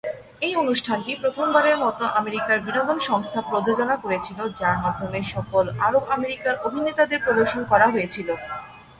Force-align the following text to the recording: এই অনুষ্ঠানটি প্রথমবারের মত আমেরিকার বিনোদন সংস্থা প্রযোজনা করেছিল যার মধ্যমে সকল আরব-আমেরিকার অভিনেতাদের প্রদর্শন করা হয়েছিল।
এই 0.41 0.53
অনুষ্ঠানটি 0.55 1.11
প্রথমবারের 1.21 1.77
মত 1.77 1.99
আমেরিকার 2.19 2.57
বিনোদন 2.59 2.97
সংস্থা 3.09 3.39
প্রযোজনা 3.41 3.95
করেছিল 4.03 4.39
যার 4.59 4.77
মধ্যমে 4.83 5.19
সকল 5.33 5.63
আরব-আমেরিকার 5.87 6.55
অভিনেতাদের 6.67 7.19
প্রদর্শন 7.25 7.61
করা 7.71 7.87
হয়েছিল। 7.93 8.27